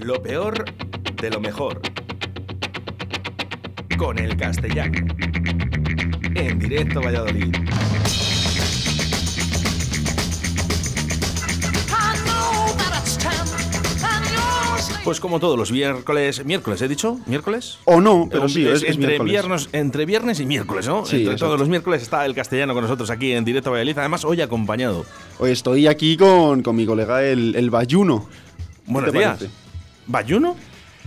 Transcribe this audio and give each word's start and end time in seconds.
Lo 0.00 0.22
peor 0.22 0.64
de 1.20 1.30
lo 1.30 1.40
mejor. 1.40 1.82
Con 3.98 4.18
el 4.18 4.34
castellano. 4.34 4.98
En 6.34 6.58
directo 6.58 7.02
Valladolid. 7.02 7.54
Pues 15.04 15.20
como 15.20 15.38
todos 15.40 15.58
los 15.58 15.70
miércoles, 15.72 16.44
miércoles 16.46 16.80
he 16.80 16.88
dicho, 16.88 17.18
miércoles. 17.26 17.78
O 17.84 18.00
no, 18.00 18.28
pero 18.30 18.48
sí, 18.48 18.66
es, 18.66 18.82
es 18.82 18.90
entre, 18.90 19.08
miércoles. 19.08 19.32
viernes, 19.32 19.68
entre 19.72 20.06
viernes 20.06 20.40
y 20.40 20.46
miércoles, 20.46 20.86
¿no? 20.86 21.04
Sí, 21.04 21.16
entre 21.22 21.36
todos 21.36 21.58
los 21.58 21.68
miércoles 21.68 22.00
está 22.00 22.24
el 22.24 22.34
castellano 22.34 22.72
con 22.72 22.84
nosotros 22.84 23.10
aquí 23.10 23.32
en 23.32 23.44
directo 23.44 23.70
Valladolid. 23.70 23.98
Además, 23.98 24.24
hoy 24.24 24.40
acompañado. 24.40 25.04
Hoy 25.38 25.50
estoy 25.50 25.88
aquí 25.88 26.16
con, 26.16 26.62
con 26.62 26.76
mi 26.76 26.86
colega 26.86 27.22
el, 27.24 27.54
el 27.54 27.70
Bayuno. 27.70 28.28
Buenos 28.86 29.12
días. 29.12 29.38
parece? 29.38 29.59
¿Bayuno? 30.10 30.56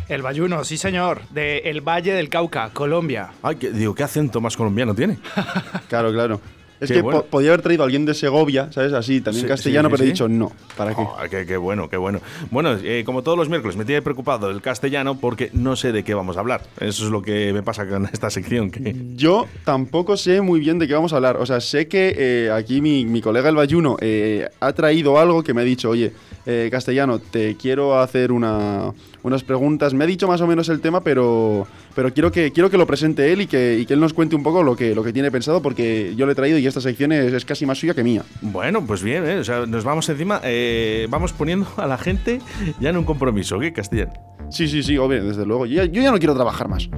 El 0.09 0.21
Bayuno, 0.21 0.63
sí 0.63 0.77
señor, 0.77 1.21
de 1.30 1.59
El 1.59 1.81
Valle 1.81 2.13
del 2.13 2.30
Cauca, 2.30 2.70
Colombia. 2.73 3.29
Ay, 3.41 3.55
que, 3.55 3.71
digo, 3.71 3.95
¿qué 3.95 4.03
acento 4.03 4.41
más 4.41 4.55
colombiano 4.57 4.93
tiene? 4.93 5.17
Claro, 5.88 6.12
claro. 6.12 6.41
Es 6.79 6.89
Qué 6.89 6.95
que 6.95 7.02
bueno. 7.02 7.21
po- 7.21 7.27
podía 7.27 7.52
haber 7.52 7.62
traído 7.62 7.84
a 7.84 7.85
alguien 7.85 8.05
de 8.05 8.13
Segovia, 8.13 8.70
¿sabes? 8.73 8.91
Así, 8.91 9.21
también 9.21 9.43
Sí, 9.45 9.48
castellano, 9.48 9.88
sí, 9.88 9.91
pero 9.91 10.03
sí. 10.03 10.09
he 10.09 10.12
dicho 10.12 10.27
no. 10.27 10.52
¿Para 10.76 10.93
qué? 10.93 11.02
Oh, 11.02 11.16
qué, 11.29 11.45
qué 11.45 11.55
bueno, 11.55 11.88
qué 11.89 11.95
bueno. 11.95 12.20
Bueno, 12.52 12.76
eh, 12.84 13.03
como 13.05 13.21
todos 13.21 13.38
los 13.38 13.48
miércoles, 13.48 13.77
me 13.77 13.85
tiene 13.85 14.02
preocupado 14.02 14.49
el 14.49 14.62
castellano 14.62 15.17
porque 15.17 15.49
no 15.54 15.77
sé 15.77 15.93
de 15.93 16.04
qué 16.04 16.13
vamos 16.13 16.35
a 16.35 16.41
hablar. 16.41 16.62
Eso 16.81 17.05
es 17.05 17.09
lo 17.12 17.21
que 17.21 17.54
me 17.54 17.63
pasa 17.63 17.88
con 17.88 18.09
esta 18.12 18.29
sección. 18.29 18.70
Que... 18.70 18.93
Yo 19.15 19.45
tampoco 19.63 20.17
sé 20.17 20.41
muy 20.41 20.59
bien 20.59 20.77
de 20.79 20.88
qué 20.88 20.93
vamos 20.93 21.13
a 21.13 21.17
hablar. 21.17 21.38
O 21.38 21.45
sea, 21.45 21.62
sé 21.62 21.88
que 21.88 22.15
eh, 22.17 22.51
aquí 22.51 22.81
mi, 22.81 23.05
mi 23.05 23.21
colega 23.21 23.48
el 23.48 23.55
Bayuno 23.55 23.95
eh, 24.01 24.49
ha 24.59 24.73
traído 24.73 25.17
algo 25.17 25.41
que 25.41 25.54
me 25.54 25.62
ha 25.62 25.65
dicho, 25.65 25.90
oye, 25.90 26.12
eh, 26.45 26.67
castellano, 26.71 27.20
te 27.20 27.55
quiero 27.55 27.99
hacer 27.99 28.31
una- 28.31 28.91
unas 29.23 29.43
preguntas. 29.43 29.93
Me 29.93 30.03
ha 30.03 30.07
dicho 30.07 30.27
más 30.27 30.41
o 30.41 30.47
menos 30.47 30.67
el 30.70 30.81
tema, 30.81 31.01
pero, 31.01 31.65
pero 31.95 32.13
quiero, 32.13 32.31
que, 32.31 32.51
quiero 32.51 32.70
que 32.70 32.77
lo 32.77 32.85
presente 32.85 33.31
él 33.31 33.41
y 33.41 33.48
que, 33.48 33.79
y 33.79 33.85
que 33.85 33.93
él 33.93 33.99
nos 33.99 34.13
cuente 34.13 34.35
un 34.35 34.43
poco 34.43 34.62
lo 34.63 34.76
que, 34.76 34.93
lo 34.93 35.03
que 35.03 35.13
tiene 35.13 35.31
pensado, 35.31 35.62
porque 35.62 36.13
yo 36.18 36.26
le 36.26 36.34
he 36.34 36.35
traído 36.35 36.57
y 36.57 36.68
esta 36.68 36.81
sección 36.81 37.12
es, 37.12 37.31
es 37.34 37.45
casi 37.45 37.65
más 37.65 37.77
suya 37.79 37.93
que 37.93 38.03
mía. 38.03 38.23
Bueno, 38.41 38.85
pues 38.85 39.01
bien, 39.03 39.26
¿eh? 39.26 39.37
o 39.40 39.43
sea, 39.43 39.65
nos 39.65 39.84
vamos 39.84 40.07
encima, 40.09 40.41
eh, 40.43 41.07
vamos 41.09 41.31
poniendo 41.34 41.68
a 41.77 41.87
la 41.87 41.98
gente 41.98 42.40
ya 42.79 42.90
en 42.90 42.98
un 42.98 43.03
compromiso, 43.05 43.57
¿qué, 43.59 43.71
castellano? 43.71 44.13
Sí, 44.49 44.68
sí, 44.68 44.84
sí, 44.84 44.98
obvio, 44.98 45.23
desde 45.23 45.46
luego. 45.46 45.65
Yo 45.65 45.84
ya, 45.84 45.85
yo 45.85 46.01
ya 46.01 46.12
no 46.12 46.18
quiero 46.18 46.35
trabajar 46.35 46.68
más. 46.68 46.90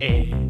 Eh, 0.00 0.47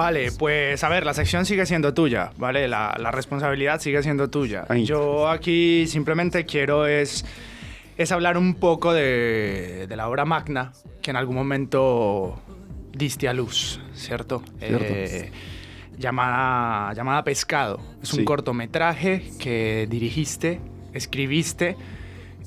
Vale, 0.00 0.32
pues 0.32 0.82
a 0.82 0.88
ver, 0.88 1.04
la 1.04 1.12
sección 1.12 1.44
sigue 1.44 1.66
siendo 1.66 1.92
tuya, 1.92 2.30
¿vale? 2.38 2.66
La, 2.68 2.96
la 2.98 3.10
responsabilidad 3.10 3.80
sigue 3.80 4.02
siendo 4.02 4.30
tuya. 4.30 4.64
Yo 4.82 5.28
aquí 5.28 5.86
simplemente 5.86 6.46
quiero 6.46 6.86
es, 6.86 7.26
es 7.98 8.10
hablar 8.10 8.38
un 8.38 8.54
poco 8.54 8.94
de, 8.94 9.86
de 9.86 9.96
la 9.96 10.08
obra 10.08 10.24
magna 10.24 10.72
que 11.02 11.10
en 11.10 11.16
algún 11.18 11.36
momento 11.36 12.40
diste 12.94 13.28
a 13.28 13.34
luz, 13.34 13.78
¿cierto? 13.92 14.42
Cierto. 14.58 14.84
Eh, 14.88 15.30
llamada, 15.98 16.94
llamada 16.94 17.22
Pescado. 17.22 17.78
Es 18.02 18.10
un 18.14 18.20
Sí. 18.20 18.24
cortometraje 18.24 19.22
que 19.38 19.86
dirigiste, 19.90 20.62
escribiste, 20.94 21.76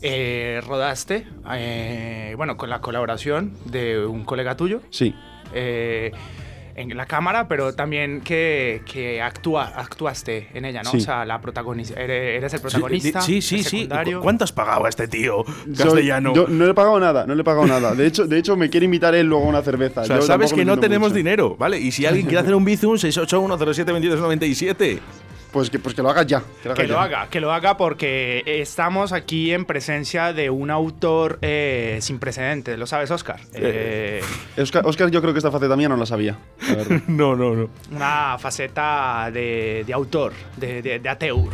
eh, 0.02 0.59
rodaste, 0.66 1.28
eh, 1.54 2.34
bueno, 2.36 2.58
con 2.58 2.72
la 2.72 2.81
colaboración 2.81 3.54
de 3.66 4.04
un 4.06 4.24
colega 4.26 4.58
tuyo 4.58 4.81
Sí. 4.90 5.14
eh, 5.54 6.12
en 6.76 6.96
la 6.98 7.06
cámara, 7.06 7.48
pero 7.48 7.74
también 7.76 8.22
que, 8.22 8.82
que 8.92 9.22
actúa, 9.22 9.66
actuaste 9.76 10.50
en 10.54 10.66
ella, 10.66 10.82
¿no? 10.84 10.90
Sí. 10.92 10.98
O 10.98 11.00
sea, 11.02 11.24
la 11.24 11.40
protagonista, 11.40 12.00
eres, 12.02 12.38
eres 12.38 12.54
el 12.54 12.62
protagonista. 12.62 13.22
Sí, 13.22 13.42
sí, 13.42 13.56
el 13.58 13.64
sí. 13.64 13.70
secundario. 13.82 14.18
¿Cu- 14.20 14.24
¿Cuánto 14.24 14.44
has 14.44 14.52
pagado 14.52 14.86
a 14.86 14.90
este 14.90 15.08
tío 15.08 15.44
castellano? 15.78 16.34
Yo, 16.34 16.48
no 16.48 16.66
le 16.66 16.72
he 16.72 16.74
pagado 16.74 17.00
nada, 17.00 17.25
no 17.28 17.36
le 17.36 17.42
he 17.42 17.44
pagado 17.44 17.68
nada. 17.68 17.94
De 17.94 18.08
hecho, 18.08 18.25
de 18.25 18.40
hecho 18.40 18.56
me 18.58 18.70
quiere 18.70 18.86
invitar 18.86 19.14
él 19.14 19.28
luego 19.28 19.46
a 19.46 19.50
una 19.50 19.62
cerveza. 19.62 20.02
o 20.02 20.06
sea, 20.06 20.16
Yo 20.16 20.22
sabes 20.24 20.52
que 20.53 20.66
no 20.66 20.80
tenemos 20.80 21.09
mucho. 21.09 21.18
dinero, 21.18 21.56
¿vale? 21.58 21.80
Y 21.80 21.92
si 21.92 22.06
alguien 22.06 22.25
quiere 22.25 22.40
hacer 22.42 22.56
un 22.56 22.66
bizum, 22.66 22.96
681072297. 22.96 25.00
Pues 25.53 25.69
que, 25.69 25.78
pues 25.80 25.94
que 25.96 26.02
lo 26.02 26.09
hagas 26.09 26.25
ya. 26.25 26.41
Que 26.62 26.68
lo 26.68 26.72
hagas 26.74 26.78
Que 26.81 26.88
lo 26.88 26.96
ya. 26.96 27.03
haga, 27.03 27.28
que 27.30 27.40
lo 27.40 27.53
haga 27.53 27.78
porque 27.78 28.44
estamos 28.46 29.14
aquí 29.14 29.52
en 29.53 29.66
presencia 29.66 30.34
de 30.34 30.50
un 30.50 30.72
autor 30.72 31.38
eh, 31.44 32.00
sin 32.02 32.18
precedentes, 32.19 32.78
¿lo 32.80 32.88
sabes, 32.88 33.12
Oscar? 33.12 33.40
Eh, 33.53 34.22
Oscar, 34.58 34.86
Oscar, 34.86 35.12
yo 35.12 35.22
creo 35.22 35.31
que 35.31 35.38
esta 35.38 35.52
faceta 35.52 35.75
mía 35.78 35.88
no 35.90 35.96
la 35.96 36.08
sabía. 36.08 36.40
la. 36.59 37.02
No, 37.08 37.36
no, 37.36 37.53
no. 37.56 37.69
una 37.91 38.38
faceta 38.40 39.30
de, 39.31 39.84
de 39.86 39.94
autor, 39.94 40.34
de, 40.58 40.81
de, 40.81 40.97
de 41.00 41.09
ateur. 41.09 41.50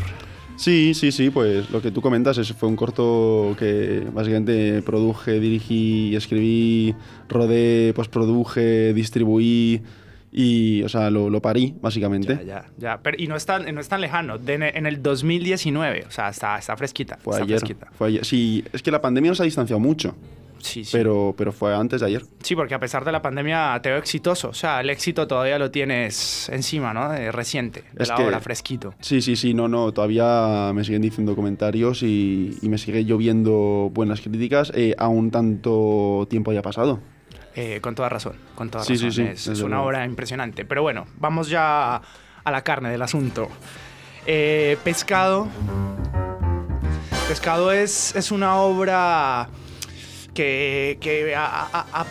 sí, 0.55 0.93
sí, 0.93 1.11
sí, 1.11 1.29
pues 1.29 1.69
lo 1.69 1.81
que 1.81 1.91
tú 1.91 2.01
comentas 2.01 2.37
ese 2.37 2.53
fue 2.53 2.69
un 2.69 2.77
corto 2.77 3.53
que 3.59 4.03
básicamente 4.13 4.81
produje, 4.81 5.39
dirigí, 5.41 6.15
escribí, 6.15 6.95
rodé, 7.27 7.91
postproduje, 7.93 8.93
distribuí 8.93 9.81
y, 10.31 10.83
o 10.83 10.89
sea, 10.89 11.09
lo, 11.09 11.29
lo 11.29 11.41
parí, 11.41 11.73
básicamente. 11.81 12.35
Ya, 12.35 12.43
ya, 12.43 12.65
ya. 12.77 12.99
Pero, 13.01 13.17
y 13.19 13.27
no 13.27 13.35
es 13.35 13.45
tan, 13.45 13.73
no 13.73 13.81
es 13.81 13.89
tan 13.89 14.01
lejano, 14.01 14.37
de- 14.37 14.71
en 14.75 14.85
el 14.85 15.01
2019, 15.01 16.05
o 16.07 16.11
sea, 16.11 16.29
está, 16.29 16.57
está 16.57 16.75
fresquita. 16.77 17.17
Fue 17.17 17.33
está 17.33 17.43
ayer, 17.45 17.59
fresquita. 17.59 17.87
fue 17.97 18.07
ayer. 18.09 18.25
Sí, 18.25 18.63
es 18.73 18.81
que 18.83 18.91
la 18.91 19.01
pandemia 19.01 19.31
nos 19.31 19.41
ha 19.41 19.43
distanciado 19.43 19.79
mucho, 19.79 20.15
Sí, 20.59 20.83
sí. 20.83 20.89
pero, 20.91 21.33
pero 21.37 21.51
fue 21.53 21.73
antes 21.73 22.01
de 22.01 22.07
ayer. 22.07 22.23
Sí, 22.43 22.53
porque 22.55 22.73
a 22.75 22.79
pesar 22.79 23.05
de 23.05 23.11
la 23.13 23.21
pandemia 23.21 23.79
te 23.81 23.89
veo 23.89 23.97
exitoso. 23.97 24.49
O 24.49 24.53
sea, 24.53 24.81
el 24.81 24.89
éxito 24.89 25.25
todavía 25.25 25.57
lo 25.57 25.71
tienes 25.71 26.49
encima, 26.49 26.93
¿no? 26.93 27.09
De 27.11 27.31
reciente, 27.31 27.83
de 27.93 28.03
Es 28.03 28.09
la 28.09 28.15
que- 28.15 28.23
obra, 28.23 28.39
fresquito. 28.41 28.93
Sí, 28.99 29.21
sí, 29.21 29.35
sí, 29.35 29.53
no, 29.53 29.67
no, 29.67 29.91
todavía 29.93 30.71
me 30.75 30.83
siguen 30.83 31.01
diciendo 31.01 31.35
comentarios 31.35 32.03
y, 32.03 32.57
y 32.61 32.69
me 32.69 32.77
sigue 32.77 33.03
lloviendo 33.05 33.89
buenas 33.93 34.21
críticas, 34.21 34.71
eh, 34.75 34.93
aún 34.97 35.31
tanto 35.31 36.27
tiempo 36.29 36.51
haya 36.51 36.61
pasado. 36.61 36.99
Eh, 37.61 37.81
con 37.81 37.93
toda 37.93 38.07
razón, 38.07 38.35
con 38.55 38.69
toda 38.69 38.85
Sí, 38.85 38.95
sí, 38.97 39.07
razón. 39.07 39.25
sí, 39.25 39.31
es, 39.33 39.47
es 39.47 39.59
una 39.61 39.81
obra 39.81 40.05
impresionante. 40.05 40.63
Pero 40.63 40.81
bueno, 40.81 41.07
vamos 41.17 41.49
ya 41.49 41.95
a 42.43 42.51
la 42.51 42.61
carne 42.63 42.89
del 42.89 43.01
asunto. 43.01 43.49
Eh, 44.25 44.77
pescado. 44.85 45.49
Pescado 47.27 47.71
es, 47.73 48.15
es 48.15 48.31
una 48.31 48.55
obra 48.57 49.49
que, 50.33 50.97
que 51.01 51.35
a- 51.35 51.67
a- 51.71 51.85
a- 52.01 52.05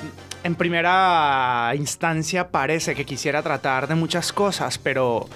en 0.45 0.55
primera 0.55 1.73
instancia 1.77 2.51
parece 2.51 2.95
que 2.95 3.07
quisiera 3.07 3.43
tratar 3.43 3.89
de 3.89 3.95
muchas 3.95 4.33
cosas, 4.35 4.77
pero, 4.79 5.27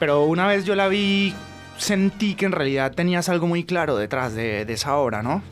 pero 0.00 0.24
una 0.24 0.46
vez 0.48 0.64
yo 0.64 0.74
la 0.74 0.88
vi, 0.88 1.32
sentí 1.78 2.34
que 2.34 2.44
en 2.46 2.52
realidad 2.52 2.92
tenías 2.92 3.28
algo 3.28 3.46
muy 3.46 3.62
claro 3.64 3.96
detrás 3.96 4.34
de, 4.34 4.64
de 4.64 4.72
esa 4.72 4.96
obra, 4.96 5.22
¿no? 5.22 5.42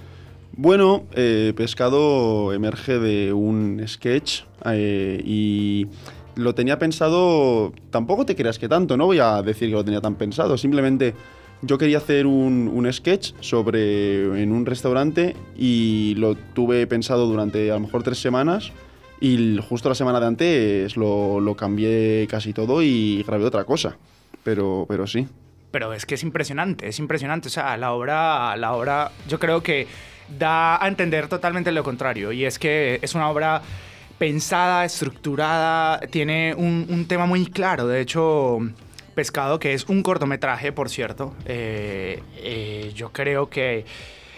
Bueno, 0.54 1.04
eh, 1.12 1.54
Pescado 1.56 2.52
emerge 2.52 2.98
de 2.98 3.32
un 3.32 3.82
sketch 3.86 4.42
eh, 4.66 5.22
y 5.24 5.86
lo 6.36 6.54
tenía 6.54 6.78
pensado, 6.78 7.72
tampoco 7.90 8.26
te 8.26 8.36
creas 8.36 8.58
que 8.58 8.68
tanto, 8.68 8.96
no 8.96 9.06
voy 9.06 9.18
a 9.18 9.40
decir 9.42 9.68
que 9.68 9.74
lo 9.74 9.84
tenía 9.84 10.02
tan 10.02 10.16
pensado, 10.16 10.58
simplemente 10.58 11.14
yo 11.62 11.78
quería 11.78 11.98
hacer 11.98 12.26
un, 12.26 12.88
sketch 12.92 13.32
sobre 13.40 14.42
en 14.42 14.52
un 14.52 14.66
restaurante 14.66 15.36
y 15.56 16.14
lo 16.16 16.34
tuve 16.34 16.86
pensado 16.86 17.26
durante 17.26 17.70
a 17.70 17.74
lo 17.74 17.80
mejor 17.80 18.02
tres 18.02 18.18
semanas 18.18 18.72
y 19.20 19.58
justo 19.68 19.88
la 19.88 19.94
semana 19.94 20.20
de 20.20 20.26
antes 20.26 20.96
lo, 20.96 21.40
lo 21.40 21.54
cambié 21.54 22.26
casi 22.28 22.52
todo 22.52 22.82
y 22.82 23.22
grabé 23.26 23.44
otra 23.44 23.64
cosa, 23.64 23.96
pero, 24.42 24.84
pero 24.88 25.06
sí. 25.06 25.28
Pero 25.70 25.94
es 25.94 26.04
que 26.04 26.16
es 26.16 26.22
impresionante, 26.22 26.86
es 26.88 26.98
impresionante. 26.98 27.48
O 27.48 27.50
sea, 27.50 27.76
la 27.78 27.92
obra, 27.92 28.54
la 28.56 28.74
obra, 28.74 29.10
yo 29.26 29.38
creo 29.38 29.62
que 29.62 29.86
da 30.28 30.82
a 30.82 30.88
entender 30.88 31.28
totalmente 31.28 31.72
lo 31.72 31.84
contrario. 31.84 32.32
Y 32.32 32.44
es 32.44 32.58
que 32.58 32.98
es 33.02 33.14
una 33.14 33.28
obra 33.30 33.62
pensada, 34.18 34.84
estructurada, 34.84 35.98
tiene 36.10 36.54
un, 36.54 37.06
tema 37.08 37.26
muy 37.26 37.46
claro. 37.46 37.86
De 37.88 38.00
hecho, 38.00 38.58
Pescado, 39.14 39.58
que 39.58 39.74
es 39.74 39.88
un 39.88 40.02
cortometraje, 40.02 40.72
por 40.72 40.88
cierto, 40.88 41.34
eh, 41.44 42.22
eh, 42.36 42.92
yo 42.94 43.10
creo 43.12 43.50
que 43.50 43.84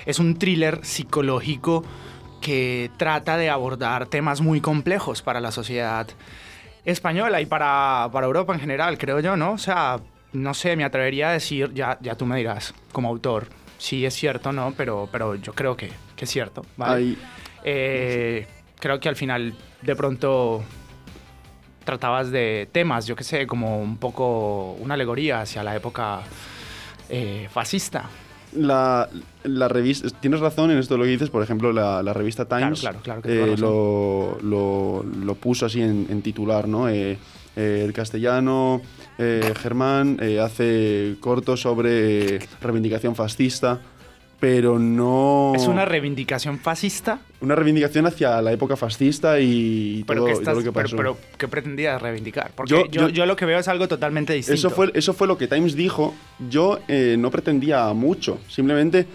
es 0.06 0.18
un 0.18 0.38
thriller 0.38 0.80
psicológico 0.84 1.84
que 2.40 2.90
trata 2.96 3.36
de 3.36 3.50
abordar 3.50 4.06
temas 4.06 4.40
muy 4.40 4.60
complejos 4.60 5.22
para 5.22 5.40
la 5.40 5.50
sociedad 5.50 6.06
española 6.84 7.40
y 7.40 7.46
para, 7.46 8.08
para 8.12 8.26
Europa 8.26 8.54
en 8.54 8.60
general, 8.60 8.98
creo 8.98 9.20
yo, 9.20 9.36
¿no? 9.36 9.52
O 9.52 9.58
sea, 9.58 10.00
no 10.32 10.54
sé, 10.54 10.76
me 10.76 10.84
atrevería 10.84 11.30
a 11.30 11.32
decir, 11.32 11.72
ya, 11.74 11.98
ya 12.00 12.16
tú 12.16 12.26
me 12.26 12.36
dirás, 12.36 12.74
como 12.92 13.08
autor, 13.08 13.48
si 13.84 14.06
es 14.06 14.14
cierto 14.14 14.48
o 14.48 14.52
no, 14.52 14.72
pero, 14.74 15.08
pero 15.12 15.34
yo 15.34 15.52
creo 15.52 15.76
que, 15.76 15.90
que 16.16 16.24
es 16.24 16.30
cierto, 16.30 16.64
¿vale? 16.78 17.02
Eh, 17.64 18.46
creo 18.80 18.98
que 18.98 19.10
al 19.10 19.16
final, 19.16 19.54
de 19.82 19.94
pronto, 19.94 20.62
tratabas 21.84 22.30
de 22.30 22.66
temas, 22.72 23.06
yo 23.06 23.14
qué 23.14 23.24
sé, 23.24 23.46
como 23.46 23.78
un 23.82 23.98
poco 23.98 24.72
una 24.80 24.94
alegoría 24.94 25.42
hacia 25.42 25.62
la 25.62 25.76
época 25.76 26.20
eh, 27.10 27.46
fascista. 27.52 28.08
La, 28.56 29.08
la 29.42 29.68
revista, 29.68 30.08
tienes 30.20 30.40
razón 30.40 30.70
en 30.70 30.78
esto 30.78 30.94
de 30.94 30.98
lo 30.98 31.04
que 31.04 31.10
dices, 31.10 31.28
por 31.28 31.42
ejemplo, 31.42 31.72
la, 31.72 32.02
la 32.02 32.12
revista 32.14 32.46
Times 32.46 32.80
claro, 32.80 33.00
claro 33.02 33.20
que 33.20 33.52
eh, 33.52 33.56
lo, 33.58 34.38
lo- 34.42 35.02
lo 35.02 35.34
puso 35.34 35.66
así 35.66 35.82
en, 35.82 36.06
en 36.08 36.22
titular, 36.22 36.66
¿no? 36.68 36.88
Eh, 36.88 37.18
el 37.56 37.92
castellano, 37.92 38.80
eh, 39.18 39.52
Germán 39.60 40.18
eh, 40.20 40.40
hace 40.40 41.14
cortos 41.20 41.60
sobre 41.60 42.38
reivindicación 42.60 43.14
fascista, 43.14 43.80
pero 44.40 44.78
no... 44.78 45.52
¿Es 45.54 45.66
una 45.68 45.84
reivindicación 45.84 46.58
fascista? 46.58 47.20
Una 47.40 47.54
reivindicación 47.54 48.06
hacia 48.06 48.42
la 48.42 48.52
época 48.52 48.76
fascista 48.76 49.38
y 49.40 50.04
¿Pero 50.06 50.20
todo, 50.22 50.28
y 50.28 50.32
todo 50.32 50.40
estás, 50.40 50.56
lo 50.56 50.62
que 50.62 50.72
pero, 50.72 50.84
pasó. 50.84 50.96
pero 50.96 51.18
¿qué 51.38 51.48
pretendías 51.48 52.02
reivindicar? 52.02 52.50
Porque 52.54 52.70
Yo- 52.72 52.86
yo, 52.90 53.02
yo- 53.02 53.08
yo 53.08 53.26
lo 53.26 53.36
que 53.36 53.46
veo 53.46 53.58
es 53.58 53.68
algo 53.68 53.88
totalmente 53.88 54.32
distinto. 54.34 54.58
Eso 54.58 54.70
fue, 54.70 54.90
eso 54.94 55.14
fue 55.14 55.26
lo 55.28 55.38
que 55.38 55.46
Times 55.48 55.74
dijo. 55.74 56.14
Yo 56.50 56.80
eh, 56.88 57.16
no 57.18 57.30
pretendía 57.30 57.90
mucho. 57.94 58.38
Simplemente 58.48 59.06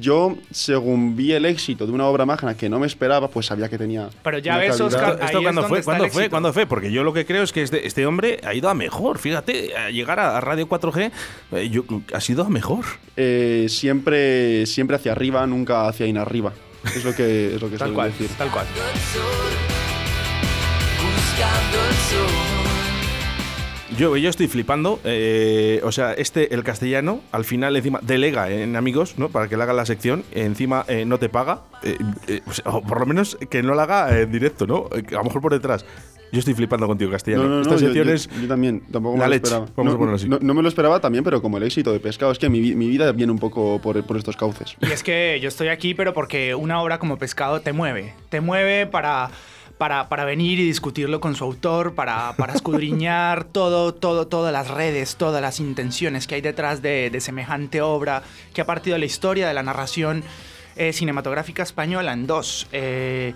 yo, 0.00 0.36
según 0.50 1.14
vi 1.16 1.32
el 1.32 1.44
éxito 1.46 1.86
de 1.86 1.92
una 1.92 2.06
obra 2.06 2.26
magna 2.26 2.56
que 2.56 2.68
no 2.68 2.78
me 2.80 2.86
esperaba, 2.86 3.28
pues 3.28 3.46
sabía 3.46 3.68
que 3.68 3.78
tenía. 3.78 4.08
Pero 4.22 4.38
ya 4.38 4.56
ves, 4.58 4.70
calidad. 4.76 4.86
Oscar, 4.86 5.10
¿Esto, 5.12 5.22
ahí 5.22 5.26
esto 5.26 5.38
es 5.38 5.42
cuándo 5.44 5.60
donde 5.62 5.68
fue? 5.68 5.78
está 5.78 5.92
el 5.92 5.96
¿Cuándo 5.98 6.12
fue? 6.12 6.22
éxito. 6.22 6.30
¿Cuándo 6.30 6.52
fue? 6.52 6.66
Porque 6.66 6.92
yo 6.92 7.04
lo 7.04 7.12
que 7.12 7.24
creo 7.24 7.42
es 7.44 7.52
que 7.52 7.62
este, 7.62 7.86
este 7.86 8.04
hombre 8.06 8.40
ha 8.44 8.52
ido 8.54 8.68
a 8.68 8.74
mejor. 8.74 9.18
Fíjate, 9.18 9.76
a 9.76 9.90
llegar 9.90 10.18
a, 10.18 10.36
a 10.36 10.40
Radio 10.40 10.68
4G 10.68 11.10
eh, 11.52 11.68
yo- 11.70 11.84
ha 12.12 12.20
sido 12.20 12.44
a 12.44 12.48
mejor. 12.48 12.84
Eh, 13.16 13.66
siempre, 13.68 14.66
siempre 14.66 14.96
hacia 14.96 15.12
arriba, 15.12 15.46
nunca 15.46 15.86
hacia 15.88 16.06
inarriba. 16.06 16.52
Es 16.84 17.04
lo 17.04 17.14
que, 17.14 17.54
es 17.54 17.60
lo 17.62 17.70
que 17.70 17.76
Tal 17.78 17.92
cual, 17.92 18.10
decir. 18.10 18.28
tal 18.36 18.50
cual. 18.50 18.66
buscando 20.98 21.78
el 21.88 21.94
sol. 21.94 22.49
Yo, 24.00 24.16
yo 24.16 24.30
estoy 24.30 24.48
flipando. 24.48 24.98
eh, 25.04 25.80
o 25.84 25.92
sea, 25.92 26.14
este, 26.14 26.54
el 26.54 26.64
castellano, 26.64 27.20
al 27.32 27.44
final 27.44 27.76
encima 27.76 28.00
delega 28.02 28.50
en 28.50 28.74
amigos, 28.76 29.18
¿no? 29.18 29.28
Para 29.28 29.46
que 29.46 29.58
le 29.58 29.62
hagan 29.62 29.76
la 29.76 29.84
sección. 29.84 30.24
Encima 30.32 30.86
eh, 30.88 31.04
no 31.04 31.18
te 31.18 31.28
paga. 31.28 31.60
eh, 31.82 31.98
eh, 32.26 32.40
o, 32.46 32.52
sea, 32.52 32.64
o 32.72 32.80
por 32.82 32.98
lo 33.00 33.04
menos 33.04 33.36
que 33.50 33.62
no 33.62 33.74
la 33.74 33.82
haga 33.82 34.18
en 34.20 34.32
directo, 34.32 34.66
¿no? 34.66 34.86
A 34.90 35.12
lo 35.12 35.24
mejor 35.24 35.42
por 35.42 35.52
detrás. 35.52 35.84
Yo 36.32 36.38
estoy 36.38 36.54
flipando 36.54 36.86
contigo, 36.86 37.10
castellano. 37.10 37.42
No, 37.42 37.48
no, 37.48 37.54
no, 37.56 37.60
Esta 37.62 37.72
yo, 37.74 37.78
sección 37.80 38.06
yo- 38.06 38.14
es 38.14 38.28
yo 38.40 38.48
también, 38.48 38.80
tampoco 38.90 39.16
la 39.18 39.24
me 39.24 39.28
lo 39.28 39.30
leche, 39.34 39.42
esperaba. 39.48 39.66
vamos 39.76 39.92
no, 39.92 39.96
a 39.96 39.98
ponerlo 39.98 40.16
así. 40.16 40.28
no- 40.28 40.38
no 40.40 40.54
me 40.54 40.62
lo 40.62 40.68
esperaba 40.68 41.00
también, 41.00 41.22
pero 41.24 41.42
como 41.42 41.58
el 41.58 41.64
éxito 41.64 41.92
de 41.92 42.00
pescado, 42.00 42.30
es 42.32 42.38
que 42.38 42.48
mi, 42.48 42.60
mi 42.76 42.88
vida 42.88 43.10
viene 43.12 43.32
un 43.32 43.38
poco 43.40 43.80
por, 43.82 44.02
por 44.06 44.16
estos 44.16 44.36
cauces. 44.36 44.76
Y 44.80 44.92
es 44.92 45.02
que 45.02 45.40
yo 45.42 45.48
estoy 45.48 45.68
aquí, 45.68 45.92
pero 45.92 46.14
porque 46.14 46.54
una 46.54 46.80
obra 46.80 46.98
como 47.00 47.18
Pescado 47.18 47.60
te 47.60 47.72
mueve. 47.74 48.14
Te 48.30 48.40
mueve 48.40 48.86
para, 48.86 49.30
para, 49.80 50.10
para 50.10 50.26
venir 50.26 50.60
y 50.60 50.64
discutirlo 50.66 51.20
con 51.22 51.34
su 51.34 51.42
autor, 51.44 51.94
para, 51.94 52.34
para 52.36 52.52
escudriñar 52.52 53.44
todo, 53.52 53.94
todo, 53.94 54.26
todas 54.26 54.52
las 54.52 54.68
redes, 54.68 55.16
todas 55.16 55.40
las 55.40 55.58
intenciones 55.58 56.26
que 56.26 56.34
hay 56.34 56.42
detrás 56.42 56.82
de, 56.82 57.08
de 57.08 57.18
semejante 57.22 57.80
obra 57.80 58.22
que 58.52 58.60
ha 58.60 58.66
partido 58.66 58.92
de 58.96 58.98
la 58.98 59.06
historia, 59.06 59.48
de 59.48 59.54
la 59.54 59.62
narración 59.62 60.22
eh, 60.76 60.92
cinematográfica 60.92 61.62
española 61.62 62.12
en 62.12 62.26
dos. 62.26 62.68
Eh, 62.72 63.32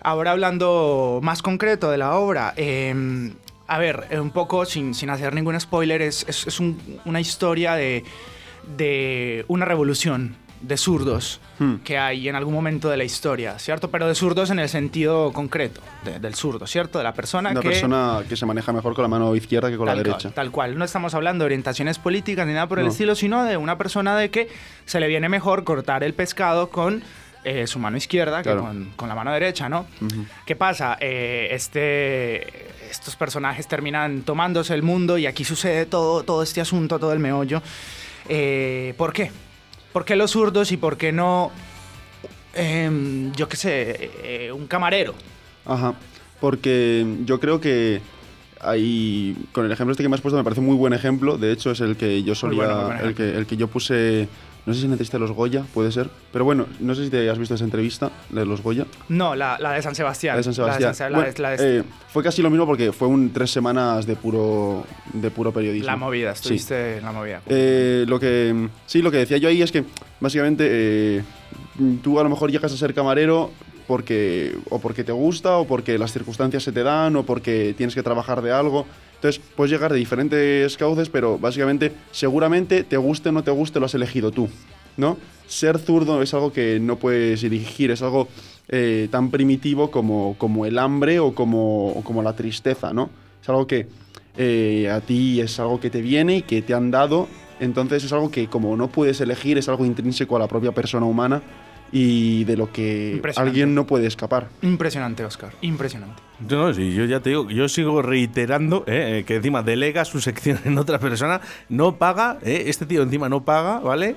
ahora 0.00 0.30
hablando 0.30 1.20
más 1.22 1.42
concreto 1.42 1.90
de 1.90 1.98
la 1.98 2.14
obra. 2.16 2.54
eh, 2.56 3.30
a 3.66 3.78
ver, 3.78 4.06
un 4.20 4.30
poco 4.30 4.64
sin, 4.64 4.94
sin 4.94 5.10
hacer 5.10 5.34
ningún 5.34 5.60
spoiler, 5.60 6.00
es, 6.00 6.24
es- 6.28 6.46
es 6.46 6.60
un- 6.60 6.78
una 7.04 7.20
historia 7.20 7.74
de, 7.74 8.04
de 8.78 9.44
una 9.48 9.66
revolución 9.66 10.36
de 10.66 10.76
zurdos 10.76 11.40
Hmm. 11.58 11.76
que 11.84 11.98
hay 11.98 12.28
en 12.28 12.34
algún 12.34 12.52
momento 12.52 12.88
de 12.90 12.96
la 12.96 13.04
historia, 13.04 13.58
¿cierto? 13.60 13.88
Pero 13.90 14.08
de 14.08 14.14
zurdos 14.16 14.50
en 14.50 14.58
el 14.58 14.68
sentido 14.68 15.32
concreto, 15.32 15.80
de- 16.04 16.18
del 16.18 16.34
zurdo, 16.34 16.66
¿cierto? 16.66 16.98
De 16.98 17.04
la 17.04 17.14
persona 17.14 17.50
Una 17.50 17.60
que... 17.60 17.68
persona 17.68 18.22
que 18.28 18.34
se 18.36 18.44
maneja 18.44 18.72
mejor 18.72 18.94
con 18.94 19.02
la 19.02 19.08
mano 19.08 19.36
izquierda 19.36 19.70
que 19.70 19.76
con 19.76 19.86
la 19.86 19.94
derecha. 19.94 20.18
Cual, 20.30 20.34
tal 20.34 20.50
cual. 20.50 20.78
No 20.78 20.84
estamos 20.84 21.14
hablando 21.14 21.44
de 21.44 21.46
orientaciones 21.46 21.98
políticas 21.98 22.46
ni 22.46 22.54
nada 22.54 22.66
por 22.66 22.78
el 22.80 22.86
estilo, 22.88 23.14
sino 23.14 23.44
de 23.44 23.56
una 23.56 23.78
persona 23.78 24.16
de 24.16 24.30
que 24.30 24.48
se 24.86 24.98
le 24.98 25.06
viene 25.06 25.28
mejor 25.28 25.62
cortar 25.64 26.02
el 26.02 26.14
pescado 26.14 26.70
con 26.70 27.02
eh, 27.44 27.66
su 27.66 27.78
mano 27.78 27.96
izquierda 27.98 28.42
Claro. 28.42 28.62
que 28.62 28.66
con, 28.66 28.92
con 28.96 29.08
la 29.08 29.14
mano 29.14 29.30
derecha, 29.32 29.68
¿no? 29.68 29.86
Ujú. 30.00 30.24
¿Qué 30.46 30.56
pasa? 30.56 30.96
Eh, 30.98 31.48
este, 31.52 32.88
estos 32.90 33.16
personajes 33.16 33.68
terminan 33.68 34.22
tomándose 34.22 34.72
el 34.74 34.82
mundo 34.82 35.18
y 35.18 35.26
aquí 35.26 35.44
sucede 35.44 35.84
todo, 35.86 36.22
todo 36.24 36.42
este 36.42 36.60
asunto, 36.62 36.98
todo 36.98 37.12
el 37.12 37.18
meollo. 37.18 37.62
Eh, 38.28 38.94
¿Por 38.96 39.12
qué? 39.12 39.30
¿Por 39.94 40.04
qué 40.04 40.16
los 40.16 40.32
zurdos 40.32 40.72
y 40.72 40.76
por 40.76 40.96
qué 40.96 41.12
no, 41.12 41.52
em, 42.52 43.30
yo 43.34 43.48
qué 43.48 43.56
sé, 43.56 44.10
eh, 44.24 44.50
un 44.50 44.66
camarero? 44.66 45.14
Ajá, 45.64 45.94
porque 46.40 47.06
yo 47.24 47.38
creo 47.38 47.60
que 47.60 48.00
hay, 48.60 49.36
con 49.52 49.64
el 49.64 49.70
ejemplo 49.70 49.92
este 49.92 50.02
que 50.02 50.08
me 50.08 50.16
has 50.16 50.20
puesto 50.20 50.36
me 50.36 50.42
parece 50.42 50.60
muy 50.60 50.74
buen 50.74 50.94
ejemplo, 50.94 51.38
de 51.38 51.52
hecho 51.52 51.70
es 51.70 51.80
el 51.80 51.96
que 51.96 52.24
yo 52.24 52.34
solía, 52.34 52.66
bueno, 52.66 53.00
el, 53.04 53.14
que, 53.14 53.36
el 53.36 53.46
que 53.46 53.56
yo 53.56 53.68
puse, 53.68 54.26
no 54.66 54.72
sé 54.74 54.80
si 54.80 54.86
de 54.88 55.18
los 55.18 55.32
Goya, 55.32 55.64
puede 55.74 55.92
ser, 55.92 56.08
pero 56.32 56.44
bueno, 56.44 56.66
no 56.80 56.94
sé 56.94 57.04
si 57.04 57.10
te 57.10 57.28
has 57.28 57.38
visto 57.38 57.54
esa 57.54 57.64
entrevista 57.64 58.10
de 58.30 58.46
los 58.46 58.62
Goya. 58.62 58.86
No, 59.08 59.34
la, 59.34 59.58
la 59.60 59.72
de 59.72 59.82
San 59.82 59.94
Sebastián. 59.94 60.34
La 60.34 60.38
de 60.38 60.44
San 60.44 60.54
Sebastián. 60.54 60.94
La, 60.98 61.08
de, 61.08 61.14
Bueno, 61.14 61.32
la 61.38 61.50
de- 61.50 61.78
eh, 61.80 61.82
fue 62.08 62.22
casi 62.22 62.40
lo 62.40 62.48
mismo 62.50 62.64
porque 62.66 62.92
fue 62.92 63.08
un 63.08 63.30
tres 63.32 63.50
semanas 63.50 64.06
de 64.06 64.16
puro, 64.16 64.84
de 65.12 65.30
puro 65.30 65.52
periodismo. 65.52 65.86
la 65.86 65.96
movida, 65.96 66.34
Sí. 66.34 66.40
estuviste 66.42 66.96
en 66.98 67.04
la 67.04 67.12
movida. 67.12 67.42
Eh, 67.46 68.04
lo 68.08 68.18
que 68.18 68.68
sí, 68.86 69.02
lo 69.02 69.10
que 69.10 69.18
decía 69.18 69.36
yo 69.36 69.48
ahí 69.48 69.60
es 69.60 69.70
que 69.70 69.84
básicamente 70.20 70.66
eh, 70.70 71.22
tú 72.02 72.18
a 72.18 72.22
lo 72.22 72.30
mejor 72.30 72.50
llegas 72.50 72.72
a 72.72 72.76
ser 72.76 72.94
camarero 72.94 73.50
porque 73.86 74.56
o 74.70 74.78
porque 74.78 75.04
te 75.04 75.12
gusta 75.12 75.58
o 75.58 75.66
porque 75.66 75.98
las 75.98 76.12
circunstancias 76.12 76.62
se 76.62 76.72
te 76.72 76.82
dan 76.82 77.16
o 77.16 77.24
porque 77.24 77.74
tienes 77.76 77.94
que 77.94 78.02
trabajar 78.02 78.42
de 78.42 78.52
algo. 78.52 78.86
Entonces 79.16 79.40
puedes 79.56 79.70
llegar 79.70 79.92
de 79.92 79.98
diferentes 79.98 80.76
cauces, 80.76 81.08
pero 81.08 81.38
básicamente 81.38 81.92
seguramente 82.10 82.84
te 82.84 82.96
guste 82.96 83.30
o 83.30 83.32
no 83.32 83.42
te 83.42 83.50
guste 83.50 83.80
lo 83.80 83.86
has 83.86 83.94
elegido 83.94 84.30
tú, 84.30 84.48
¿no? 84.96 85.16
Ser 85.46 85.78
zurdo 85.78 86.22
es 86.22 86.34
algo 86.34 86.52
que 86.52 86.78
no 86.80 86.96
puedes 86.96 87.42
dirigir, 87.42 87.90
es 87.90 88.02
algo 88.02 88.28
eh, 88.68 89.08
tan 89.10 89.30
primitivo 89.30 89.90
como, 89.90 90.36
como 90.38 90.66
el 90.66 90.78
hambre 90.78 91.20
o 91.20 91.34
como, 91.34 92.02
como 92.04 92.22
la 92.22 92.34
tristeza, 92.34 92.92
¿no? 92.92 93.10
Es 93.42 93.48
algo 93.48 93.66
que 93.66 93.86
eh, 94.36 94.90
a 94.90 95.00
ti 95.00 95.40
es 95.40 95.58
algo 95.60 95.80
que 95.80 95.90
te 95.90 96.02
viene 96.02 96.36
y 96.38 96.42
que 96.42 96.60
te 96.60 96.74
han 96.74 96.90
dado, 96.90 97.28
entonces 97.60 98.04
es 98.04 98.12
algo 98.12 98.30
que 98.30 98.48
como 98.48 98.76
no 98.76 98.88
puedes 98.88 99.20
elegir, 99.20 99.58
es 99.58 99.68
algo 99.68 99.86
intrínseco 99.86 100.36
a 100.36 100.38
la 100.38 100.48
propia 100.48 100.72
persona 100.72 101.06
humana 101.06 101.42
y 101.94 102.42
de 102.42 102.56
lo 102.56 102.72
que 102.72 103.22
alguien 103.36 103.72
no 103.72 103.86
puede 103.86 104.08
escapar. 104.08 104.48
Impresionante, 104.62 105.24
Oscar. 105.24 105.52
Impresionante. 105.60 106.20
No, 106.40 106.66
no, 106.66 106.74
sí, 106.74 106.92
yo 106.92 107.04
ya 107.04 107.20
te 107.20 107.30
digo, 107.30 107.48
yo 107.48 107.68
sigo 107.68 108.02
reiterando 108.02 108.82
eh, 108.88 109.20
eh, 109.20 109.24
que 109.24 109.36
encima 109.36 109.62
delega 109.62 110.04
su 110.04 110.20
sección 110.20 110.58
en 110.64 110.76
otra 110.76 110.98
persona, 110.98 111.40
no 111.68 111.94
paga, 111.96 112.38
eh, 112.42 112.64
este 112.66 112.84
tío 112.84 113.02
encima 113.02 113.28
no 113.28 113.44
paga, 113.44 113.78
¿vale? 113.78 114.16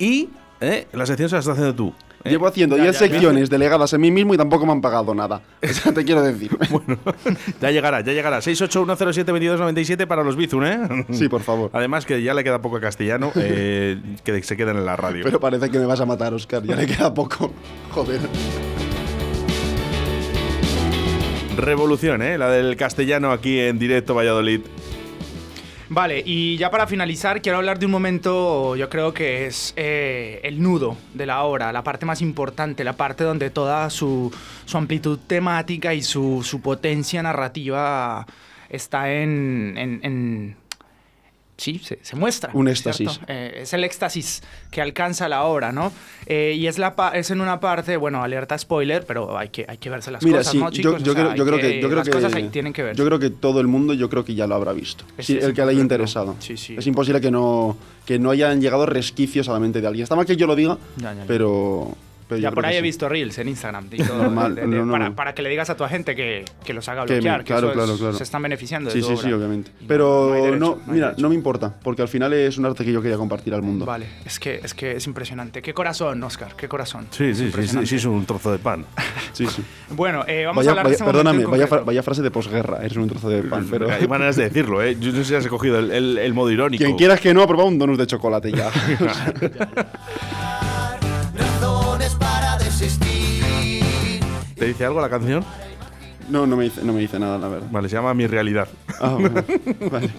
Y 0.00 0.30
eh, 0.60 0.88
la 0.92 1.06
sección 1.06 1.28
se 1.28 1.36
la 1.36 1.40
estás 1.40 1.52
haciendo 1.52 1.76
tú. 1.76 1.94
¿Eh? 2.26 2.30
Llevo 2.30 2.46
haciendo 2.46 2.76
Ya, 2.76 2.84
10 2.84 2.94
ya, 2.98 3.06
ya. 3.06 3.12
secciones 3.12 3.50
delegadas 3.50 3.92
en 3.92 4.00
mí 4.00 4.10
mismo 4.10 4.34
y 4.34 4.36
tampoco 4.36 4.66
me 4.66 4.72
han 4.72 4.80
pagado 4.80 5.14
nada. 5.14 5.40
Eso 5.60 5.92
te 5.92 6.04
quiero 6.04 6.22
decir. 6.22 6.50
Ya 7.60 7.70
llegará, 7.70 8.00
ya 8.02 8.12
llegará. 8.12 8.38
681072297 8.38 10.06
para 10.06 10.22
los 10.22 10.36
Bizun, 10.36 10.66
¿eh? 10.66 11.06
Sí, 11.12 11.28
por 11.28 11.42
favor. 11.42 11.70
Además 11.72 12.04
que 12.06 12.22
ya 12.22 12.34
le 12.34 12.44
queda 12.44 12.60
poco 12.60 12.76
a 12.76 12.80
castellano, 12.80 13.32
eh, 13.36 13.98
que 14.24 14.42
se 14.42 14.56
quedan 14.56 14.76
en 14.76 14.84
la 14.86 14.96
radio. 14.96 15.24
Pero 15.24 15.40
parece 15.40 15.70
que 15.70 15.78
me 15.78 15.86
vas 15.86 16.00
a 16.00 16.06
matar, 16.06 16.34
Oscar. 16.34 16.62
Ya 16.62 16.76
le 16.76 16.86
queda 16.86 17.12
poco. 17.14 17.52
Joder. 17.90 18.20
Revolución, 21.56 22.20
¿eh? 22.22 22.36
La 22.36 22.50
del 22.50 22.76
castellano 22.76 23.32
aquí 23.32 23.58
en 23.58 23.78
directo 23.78 24.14
Valladolid. 24.14 24.60
Vale, 25.88 26.22
y 26.26 26.56
ya 26.56 26.70
para 26.70 26.88
finalizar, 26.88 27.40
quiero 27.40 27.58
hablar 27.58 27.78
de 27.78 27.86
un 27.86 27.92
momento, 27.92 28.74
yo 28.74 28.88
creo 28.90 29.14
que 29.14 29.46
es 29.46 29.72
eh, 29.76 30.40
el 30.42 30.60
nudo 30.60 30.96
de 31.14 31.26
la 31.26 31.44
obra, 31.44 31.72
la 31.72 31.84
parte 31.84 32.04
más 32.04 32.20
importante, 32.22 32.82
la 32.82 32.96
parte 32.96 33.22
donde 33.22 33.50
toda 33.50 33.88
su, 33.90 34.34
su 34.64 34.76
amplitud 34.76 35.18
temática 35.28 35.94
y 35.94 36.02
su, 36.02 36.42
su 36.42 36.60
potencia 36.60 37.22
narrativa 37.22 38.26
está 38.68 39.12
en... 39.12 40.56
sí, 41.56 41.78
se, 41.78 41.98
se 42.02 42.16
muestra. 42.16 42.50
Un 42.54 42.68
éxtasis. 42.68 43.20
Eh, 43.28 43.60
es 43.62 43.72
el 43.72 43.84
éxtasis 43.84 44.42
que 44.70 44.80
alcanza 44.82 45.28
la 45.28 45.44
obra, 45.44 45.72
¿no? 45.72 45.92
Eh, 46.26 46.54
y 46.56 46.66
es, 46.66 46.78
la 46.78 46.94
es 47.14 47.30
en 47.30 47.40
una 47.40 47.60
parte, 47.60 47.96
bueno, 47.96 48.22
alerta 48.22 48.56
spoiler, 48.58 49.04
pero 49.06 49.36
hay 49.38 49.48
que, 49.48 49.64
hay 49.68 49.78
que 49.78 49.88
verse 49.90 50.10
las 50.10 50.22
Mira, 50.22 50.38
cosas, 50.38 50.52
sí, 50.52 50.58
¿no, 50.58 50.70
chicos? 50.70 50.92
yo, 50.94 50.98
yo 50.98 51.12
sea, 51.12 51.14
creo, 51.22 51.30
hay 51.32 51.38
yo 51.38 51.46
creo 51.46 51.58
que, 51.58 51.74
yo 51.80 51.88
creo 51.88 51.96
las 51.98 52.06
que 52.08 52.12
cosas 52.12 52.34
ahí 52.34 52.48
tienen 52.48 52.72
que 52.72 52.82
verse. 52.82 52.98
Yo 52.98 53.06
creo 53.06 53.18
que 53.18 53.30
todo 53.30 53.60
el 53.60 53.66
mundo, 53.66 53.94
yo 53.94 54.08
creo 54.10 54.24
que 54.24 54.34
ya 54.34 54.46
lo 54.46 54.54
habrá 54.54 54.72
visto. 54.72 55.04
Es- 55.16 55.26
Sí, 55.26 55.38
es 55.38 55.44
el 55.44 55.54
que 55.54 55.60
le 55.62 55.68
haya 55.68 55.70
que 55.72 55.76
no. 55.76 55.82
interesado. 55.82 56.36
Sí, 56.40 56.56
sí. 56.56 56.74
Es 56.78 56.86
imposible 56.86 57.20
que 57.20 57.30
no, 57.30 57.76
que 58.04 58.18
no 58.18 58.30
hayan 58.30 58.60
llegado 58.60 58.86
resquicios 58.86 59.48
a 59.48 59.52
la 59.52 59.60
mente 59.60 59.80
de 59.80 59.86
alguien. 59.86 60.02
Está 60.04 60.14
mal 60.16 60.26
que 60.26 60.36
yo 60.36 60.46
lo 60.46 60.54
diga, 60.56 60.78
Ya, 60.96 61.12
ya, 61.12 61.20
ya. 61.20 61.24
pero, 61.26 61.96
pero 62.28 62.40
Ya 62.40 62.50
por 62.50 62.66
ahí 62.66 62.74
he 62.74 62.78
sí. 62.78 62.82
visto 62.82 63.08
reels 63.08 63.38
en 63.38 63.48
Instagram 63.48 63.88
y 63.92 63.98
todo, 64.02 64.18
Normal, 64.24 64.54
de- 64.54 64.62
de- 64.62 64.66
no, 64.68 64.86
no, 64.86 64.92
para, 64.92 65.08
no. 65.10 65.14
para 65.16 65.34
que 65.34 65.42
le 65.42 65.48
digas 65.48 65.70
a 65.70 65.76
tu 65.76 65.84
agente 65.84 66.14
que, 66.14 66.44
que 66.64 66.72
los 66.74 66.88
haga 66.88 67.04
bloquear, 67.04 67.40
que, 67.40 67.46
claro, 67.52 67.70
eso 67.72 67.92
es- 67.94 67.98
claro, 68.00 68.12
se 68.16 68.22
están 68.22 68.42
beneficiando 68.42 68.90
de 68.90 68.94
Sí, 68.94 69.00
tu 69.00 69.06
sí, 69.06 69.12
obra. 69.14 69.22
sí, 69.28 69.32
obviamente. 69.32 69.70
Y 69.80 69.84
Pero 69.86 70.26
no 70.30 70.34
hay 70.34 70.40
derecho, 70.42 70.58
no, 70.58 70.66
no 70.66 70.74
hay 70.86 70.92
mira, 70.92 71.06
derecho. 71.08 71.22
no 71.22 71.28
me 71.28 71.34
importa, 71.34 71.74
porque 71.82 72.02
al 72.02 72.08
final 72.08 72.32
es 72.32 72.58
un 72.58 72.66
arte 72.66 72.84
que 72.84 72.92
yo 72.92 73.00
quería 73.02 73.16
compartir 73.16 73.54
al 73.54 73.62
mundo. 73.62 73.84
Vale, 73.86 74.06
es 74.24 74.38
que, 74.38 74.60
es 74.62 74.74
que 74.74 74.92
es 74.96 75.06
impresionante. 75.06 75.62
Qué 75.62 75.72
corazón, 75.74 76.22
Oscar, 76.22 76.54
qué 76.56 76.68
corazón. 76.68 77.06
Sí, 77.10 77.34
sí, 77.34 77.50
sí, 77.52 77.86
sí, 77.86 77.96
es 77.96 78.04
un 78.04 78.24
trozo 78.26 78.52
de 78.52 78.58
pan. 78.58 78.84
Sí, 79.32 79.46
sí. 79.46 79.62
Bueno, 79.90 80.24
eh, 80.26 80.44
vamos 80.44 80.56
a 80.56 80.60
Vaya- 80.60 80.70
hablar 80.72 80.84
de 80.86 80.88
vaya- 80.88 80.92
este 80.94 81.04
momento 81.04 81.18
perdóname, 81.24 81.44
vaya, 81.46 81.66
fra- 81.66 81.68
concreto. 81.78 81.84
vaya 81.86 82.02
frase 82.02 82.22
de 82.22 82.30
posguerra, 82.32 82.78
eres 82.84 82.96
un 82.96 83.08
trozo 83.08 83.28
de 83.28 83.42
pan, 83.44 83.66
pero... 83.70 83.88
Hay 83.90 84.08
maneras 84.08 84.34
de 84.36 84.44
decirlo, 84.44 84.82
¿eh? 84.82 84.96
Yo 84.98 85.12
no 85.12 85.18
sé 85.18 85.24
si 85.24 85.34
has 85.36 85.46
cogido 85.46 85.78
el, 85.78 85.90
el- 85.92 86.18
el 86.18 86.34
modo 86.34 86.50
irónico. 86.50 86.82
Quien 86.84 86.96
quieras 86.96 87.20
que 87.20 87.32
no, 87.32 87.42
ha 87.42 87.46
probado 87.46 87.68
un 87.68 87.78
donut 87.78 87.96
de 87.98 88.06
chocolate 88.06 88.50
ya. 88.52 88.70
¿Te 94.66 94.72
dice 94.72 94.84
algo 94.84 95.00
la 95.00 95.08
canción? 95.08 95.44
No, 96.28 96.44
no 96.44 96.56
me 96.56 96.64
dice, 96.64 96.82
no 96.82 96.92
me 96.92 96.98
dice 96.98 97.20
nada, 97.20 97.38
la 97.38 97.46
verdad. 97.46 97.68
Vale, 97.70 97.88
se 97.88 97.94
llama 97.94 98.12
Mi 98.14 98.26
Realidad. 98.26 98.66
Ah, 99.00 99.10
bueno, 99.10 99.44
vale. 99.92 100.10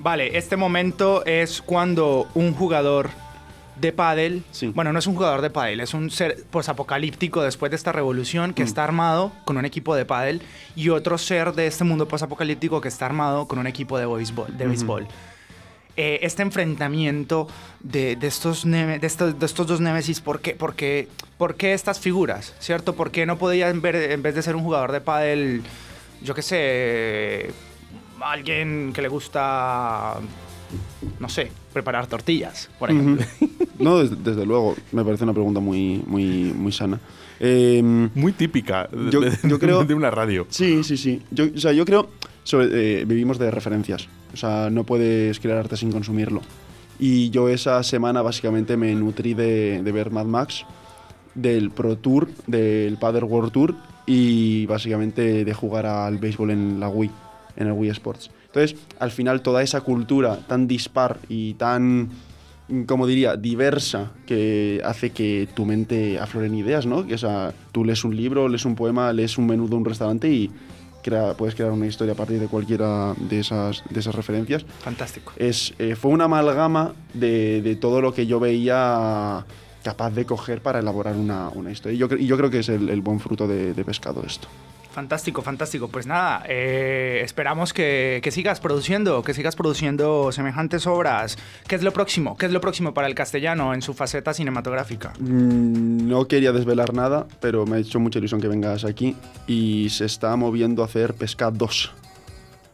Vale, 0.00 0.36
este 0.36 0.56
momento 0.56 1.24
es 1.24 1.62
cuando 1.62 2.26
un 2.34 2.54
jugador 2.54 3.10
de 3.80 3.92
pádel, 3.92 4.42
Sí. 4.50 4.72
bueno, 4.74 4.92
no 4.92 4.98
es 4.98 5.06
un 5.06 5.14
jugador 5.14 5.42
de 5.42 5.50
pádel, 5.50 5.78
es 5.78 5.94
un 5.94 6.10
ser 6.10 6.42
posapocalíptico 6.50 7.40
después 7.44 7.70
de 7.70 7.76
esta 7.76 7.92
revolución 7.92 8.52
que 8.52 8.64
Mm. 8.64 8.66
está 8.66 8.82
armado 8.82 9.30
con 9.44 9.56
un 9.58 9.64
equipo 9.64 9.94
de 9.94 10.04
pádel 10.04 10.42
y 10.74 10.88
otro 10.88 11.16
ser 11.16 11.52
de 11.52 11.68
este 11.68 11.84
mundo 11.84 12.08
posapocalíptico 12.08 12.80
que 12.80 12.88
está 12.88 13.06
armado 13.06 13.46
con 13.46 13.60
un 13.60 13.68
equipo 13.68 13.96
de 13.96 14.06
béisbol. 14.06 14.56
De 14.58 14.66
béisbol. 14.66 15.06
Eh, 15.96 16.18
este 16.22 16.42
enfrentamiento 16.42 17.46
de, 17.80 18.16
de 18.16 18.26
estos 18.26 18.66
neve- 18.66 18.98
de, 18.98 19.06
estos, 19.06 19.38
de 19.38 19.46
estos 19.46 19.66
dos 19.66 19.80
némesis, 19.80 20.20
¿por 20.20 20.40
qué, 20.40 20.54
por, 20.54 20.74
qué, 20.74 21.08
por 21.38 21.54
qué 21.54 21.72
estas 21.72 22.00
figuras? 22.00 22.52
¿Cierto? 22.58 22.94
¿Por 22.96 23.12
qué 23.12 23.26
no 23.26 23.38
podían 23.38 23.80
ver, 23.80 23.94
en 24.10 24.20
vez 24.22 24.34
de 24.34 24.42
ser 24.42 24.56
un 24.56 24.64
jugador 24.64 24.90
de 24.90 25.00
pádel, 25.00 25.62
yo 26.20 26.34
qué 26.34 26.42
sé, 26.42 27.50
alguien 28.20 28.92
que 28.92 29.02
le 29.02 29.08
gusta, 29.08 30.14
no 31.20 31.28
sé, 31.28 31.50
preparar 31.72 32.06
tortillas, 32.06 32.68
por 32.78 32.90
ejemplo? 32.90 33.24
No, 33.78 33.98
desde, 33.98 34.14
desde 34.16 34.46
luego, 34.46 34.76
me 34.92 35.04
parece 35.04 35.24
una 35.24 35.32
pregunta 35.32 35.58
muy, 35.58 36.00
muy, 36.06 36.52
muy 36.54 36.70
sana. 36.70 37.00
Em, 37.40 38.08
Muy 38.14 38.30
típica 38.32 38.88
de, 38.90 39.10
Yo- 39.10 39.20
de- 39.20 39.36
yo 39.42 39.58
creo- 39.58 39.84
de 39.86 39.94
una 39.94 40.10
radio. 40.12 40.46
Sí, 40.48 40.84
sí, 40.84 40.96
sí. 40.96 41.20
Yo, 41.32 41.46
o 41.54 41.58
sea, 41.58 41.72
yo 41.72 41.84
creo, 41.84 42.08
sobre- 42.44 43.00
eh, 43.00 43.04
vivimos 43.04 43.36
de 43.38 43.50
referencias. 43.50 44.06
O 44.34 44.36
sea, 44.36 44.68
no 44.70 44.84
puedes 44.84 45.40
crear 45.40 45.56
arte 45.58 45.76
sin 45.76 45.90
consumirlo. 45.90 46.42
Y 46.98 47.30
yo 47.30 47.48
esa 47.48 47.82
semana 47.82 48.20
básicamente 48.20 48.76
me 48.76 48.94
nutrí 48.94 49.34
de, 49.34 49.82
de 49.82 49.92
ver 49.92 50.10
Mad 50.10 50.26
Max, 50.26 50.64
del 51.34 51.70
Pro 51.70 51.96
Tour, 51.96 52.28
del 52.46 52.96
Padel 52.98 53.24
World 53.24 53.52
Tour 53.52 53.74
y 54.06 54.66
básicamente 54.66 55.44
de 55.44 55.54
jugar 55.54 55.86
al 55.86 56.18
béisbol 56.18 56.50
en 56.50 56.80
la 56.80 56.88
Wii, 56.88 57.10
en 57.56 57.66
el 57.66 57.72
Wii 57.72 57.90
Sports. 57.90 58.30
Entonces, 58.46 58.78
al 59.00 59.10
final 59.10 59.42
toda 59.42 59.62
esa 59.62 59.80
cultura 59.80 60.38
tan 60.46 60.68
dispar 60.68 61.18
y 61.28 61.54
tan, 61.54 62.10
como 62.86 63.06
diría, 63.06 63.36
diversa 63.36 64.12
que 64.26 64.80
hace 64.84 65.10
que 65.10 65.48
tu 65.54 65.64
mente 65.64 66.18
afloren 66.20 66.54
ideas, 66.54 66.86
¿no? 66.86 67.04
Que, 67.06 67.14
o 67.14 67.18
sea, 67.18 67.52
tú 67.72 67.84
lees 67.84 68.04
un 68.04 68.16
libro, 68.16 68.48
lees 68.48 68.64
un 68.64 68.76
poema, 68.76 69.12
lees 69.12 69.38
un 69.38 69.46
menú 69.46 69.68
de 69.68 69.74
un 69.74 69.84
restaurante 69.84 70.30
y 70.30 70.50
crea- 71.04 71.34
puedes 71.34 71.54
crear 71.54 71.70
una 71.70 71.86
historia 71.86 72.14
a 72.14 72.16
partir 72.16 72.40
de 72.40 72.48
cualquiera 72.48 73.14
de 73.18 73.38
esas, 73.40 73.84
de 73.90 74.00
esas 74.00 74.14
referencias. 74.14 74.64
Fantástico. 74.80 75.32
Es, 75.36 75.74
eh, 75.78 75.94
fue 75.94 76.10
una 76.10 76.24
amalgama 76.24 76.94
de, 77.12 77.62
de 77.62 77.76
todo 77.76 78.00
lo 78.00 78.12
que 78.14 78.26
yo 78.26 78.40
veía 78.40 79.44
capaz 79.84 80.10
de 80.10 80.24
coger 80.26 80.60
para 80.62 80.80
elaborar 80.80 81.14
una, 81.14 81.48
una 81.50 81.70
historia. 81.70 81.94
Y 81.94 81.98
yo, 81.98 82.08
cre- 82.08 82.20
y 82.20 82.26
yo 82.26 82.36
creo 82.36 82.50
que 82.50 82.58
es 82.60 82.68
el, 82.68 82.88
el 82.88 83.00
buen 83.02 83.20
fruto 83.20 83.46
de, 83.46 83.72
de 83.74 83.84
pescado 83.84 84.24
esto. 84.26 84.48
Fantástico, 84.92 85.42
fantástico. 85.42 85.88
Pues 85.88 86.06
nada, 86.06 86.44
eh, 86.48 87.20
esperamos 87.24 87.72
que, 87.72 88.20
que 88.22 88.30
sigas 88.30 88.60
produciendo, 88.60 89.24
que 89.24 89.34
sigas 89.34 89.56
produciendo 89.56 90.30
semejantes 90.30 90.86
obras. 90.86 91.36
¿Qué 91.66 91.74
es 91.74 91.82
lo 91.82 91.92
próximo? 91.92 92.36
¿Qué 92.36 92.46
es 92.46 92.52
lo 92.52 92.60
próximo 92.60 92.94
para 92.94 93.08
el 93.08 93.14
castellano 93.16 93.74
en 93.74 93.82
su 93.82 93.92
faceta 93.92 94.32
cinematográfica? 94.32 95.12
Mm, 95.18 96.06
No 96.08 96.28
quería 96.28 96.52
desvelar 96.52 96.94
nada, 96.94 97.26
pero 97.40 97.66
me 97.66 97.76
ha 97.76 97.80
hecho 97.80 97.98
mucha 97.98 98.20
ilusión 98.20 98.40
que 98.40 98.46
vengas 98.46 98.84
aquí. 98.84 99.16
Y 99.48 99.88
se 99.90 100.04
está 100.04 100.36
moviendo 100.36 100.82
a 100.82 100.86
hacer 100.86 101.14
Pesca 101.14 101.50
2. 101.50 101.90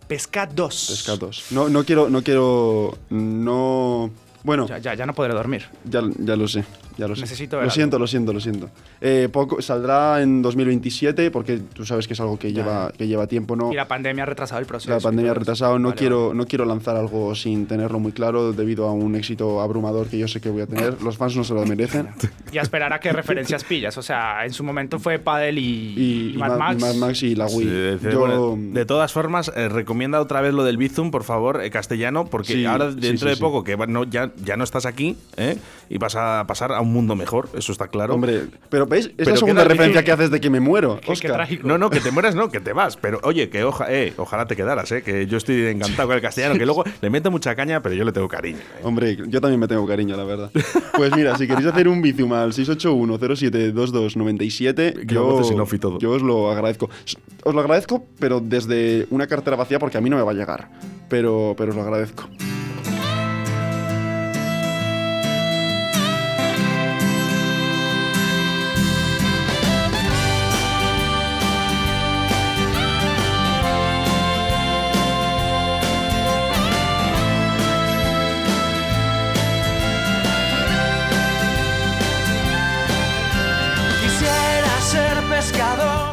Pesca 0.06 0.44
2. 0.46 0.86
Pesca 0.90 1.16
2. 1.16 1.46
No, 1.52 1.68
no 1.70 1.84
quiero, 1.84 2.10
no 2.10 2.22
quiero, 2.22 2.98
no... 3.10 4.10
Bueno, 4.42 4.66
Ya, 4.66 4.78
ya, 4.78 4.94
ya 4.94 5.06
no 5.06 5.14
podré 5.14 5.34
dormir. 5.34 5.66
ya, 5.84 6.00
ya 6.18 6.34
lo 6.34 6.48
sé, 6.48 6.64
ya 6.96 7.08
lo 7.08 7.14
sé. 7.14 7.22
Necesito 7.22 7.56
ver 7.56 7.64
lo 7.64 7.70
algo. 7.70 7.74
siento, 7.74 7.98
lo 7.98 8.06
siento, 8.06 8.32
lo 8.32 8.40
siento. 8.40 8.70
Eh, 9.00 9.28
poco, 9.32 9.60
saldrá 9.62 10.20
en 10.22 10.42
2027 10.42 11.30
porque 11.30 11.58
tú 11.58 11.84
sabes 11.84 12.06
que 12.06 12.14
es 12.14 12.20
algo 12.20 12.38
que, 12.38 12.52
lleva, 12.52 12.92
que 12.96 13.06
lleva 13.06 13.26
tiempo, 13.26 13.56
¿no? 13.56 13.72
Y 13.72 13.76
la 13.76 13.88
pandemia 13.88 14.22
ha 14.24 14.26
retrasado 14.26 14.60
el 14.60 14.66
proceso. 14.66 14.90
La 14.92 15.00
pandemia 15.00 15.30
ha 15.32 15.34
retrasado. 15.34 15.78
No, 15.78 15.88
Vale, 15.88 15.98
quiero, 15.98 16.26
vale. 16.28 16.38
no 16.38 16.46
quiero 16.46 16.64
lanzar 16.64 16.96
algo 16.96 17.34
sin 17.34 17.66
tenerlo 17.66 17.98
muy 17.98 18.12
claro 18.12 18.52
debido 18.52 18.86
a 18.86 18.92
un 18.92 19.14
éxito 19.16 19.60
abrumador 19.60 20.08
que 20.08 20.18
yo 20.18 20.28
sé 20.28 20.40
que 20.40 20.50
voy 20.50 20.62
a 20.62 20.66
tener. 20.66 21.02
Los 21.02 21.16
fans 21.16 21.36
no 21.36 21.44
se 21.44 21.54
lo 21.54 21.64
merecen. 21.66 22.08
Y 22.52 22.58
a 22.58 22.62
esperar 22.62 22.92
a 22.92 23.00
qué 23.00 23.12
referencias 23.12 23.64
pillas. 23.64 23.96
O 23.98 24.02
sea, 24.02 24.44
en 24.44 24.52
su 24.52 24.64
momento 24.64 24.98
fue 24.98 25.18
Padel 25.18 25.58
y, 25.58 25.94
Y, 25.96 26.32
y 26.34 26.38
Mad 26.38 26.56
Max. 26.58 26.76
y 26.78 26.80
Mad 26.84 26.94
Max 26.94 27.22
y 27.22 27.34
la 27.34 27.46
Wii. 27.46 27.58
Sí, 27.58 27.64
de, 27.66 27.98
Yo- 28.12 28.18
bueno, 28.20 28.56
de 28.58 28.84
todas 28.84 29.12
formas, 29.12 29.50
eh, 29.56 29.68
recomienda 29.68 30.20
otra 30.20 30.40
vez 30.40 30.52
lo 30.54 30.64
del 30.64 30.76
Bizum, 30.76 31.10
por 31.10 31.24
favor, 31.24 31.62
eh, 31.62 31.70
castellano, 31.70 32.26
porque 32.26 32.54
Sí, 32.54 32.64
ahora 32.64 32.90
dentro 32.90 33.26
sí, 33.26 33.30
de 33.30 33.34
sí. 33.36 33.40
poco 33.40 33.64
que 33.64 33.76
no, 33.76 34.04
ya, 34.04 34.32
ya 34.44 34.56
no 34.56 34.64
estás 34.64 34.86
aquí 34.86 35.16
¿eh? 35.36 35.56
y 35.88 35.98
vas 35.98 36.16
a 36.16 36.44
pasar 36.46 36.72
a 36.72 36.80
un 36.80 36.89
mundo 36.92 37.14
mejor, 37.16 37.48
eso 37.56 37.72
está 37.72 37.88
claro. 37.88 38.14
Hombre, 38.14 38.42
pero 38.68 38.86
¿veis? 38.86 39.06
Es 39.06 39.12
Pero 39.16 39.30
la 39.30 39.36
segunda 39.36 39.64
referencia 39.64 40.04
que 40.04 40.12
haces 40.12 40.30
de 40.30 40.40
que 40.40 40.50
me 40.50 40.60
muero. 40.60 40.96
Qué- 40.96 41.06
qué 41.06 41.12
Oscar. 41.12 41.32
trágico. 41.32 41.66
No, 41.68 41.78
no, 41.78 41.90
que 41.90 42.00
te 42.00 42.10
mueras, 42.10 42.34
no, 42.34 42.50
que 42.50 42.60
te 42.60 42.72
vas. 42.72 42.96
Pero 42.96 43.20
oye, 43.22 43.48
que 43.50 43.64
oja, 43.64 43.86
eh, 43.92 44.12
ojalá 44.16 44.46
te 44.46 44.56
quedaras, 44.56 44.90
eh, 44.92 45.02
que 45.02 45.26
yo 45.26 45.36
estoy 45.38 45.66
encantado 45.66 46.08
con 46.08 46.16
el 46.16 46.22
castellano, 46.22 46.58
que 46.58 46.66
luego 46.66 46.84
le 47.00 47.10
meto 47.10 47.30
mucha 47.30 47.54
caña, 47.54 47.80
pero 47.82 47.94
yo 47.94 48.04
le 48.04 48.12
tengo 48.12 48.28
cariño. 48.28 48.58
eh. 48.58 48.80
Hombre, 48.82 49.16
yo 49.28 49.40
también 49.40 49.60
me 49.60 49.68
tengo 49.68 49.86
cariño, 49.86 50.16
la 50.16 50.24
verdad. 50.24 50.50
Pues 50.96 51.14
mira, 51.16 51.36
si 51.38 51.46
queréis 51.46 51.66
hacer 51.66 51.88
un 51.88 52.02
bizum 52.02 52.32
al 52.32 52.52
681-072297, 52.52 55.06
Que 55.06 55.14
lo 55.14 55.20
yo, 55.20 55.24
voces 55.24 55.52
en 55.52 55.60
off 55.60 55.72
y 55.74 55.78
todo. 55.78 55.98
yo 55.98 56.12
os 56.12 56.22
lo 56.22 56.50
agradezco. 56.50 56.90
Os 57.44 57.54
lo 57.54 57.60
agradezco, 57.60 58.04
pero 58.18 58.40
desde 58.40 59.06
una 59.10 59.26
cartera 59.26 59.56
vacía, 59.56 59.78
porque 59.78 59.98
a 59.98 60.00
mí 60.00 60.10
no 60.10 60.16
me 60.16 60.22
va 60.22 60.30
a 60.32 60.34
llegar. 60.34 60.68
Pero, 61.08 61.54
pero 61.56 61.70
os 61.70 61.76
lo 61.76 61.82
agradezco. 61.82 62.28